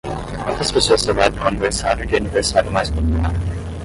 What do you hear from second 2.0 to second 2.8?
de aniversário